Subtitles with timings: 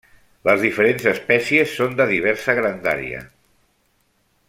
[0.47, 3.21] Les diferents espècies són de diversa grandària.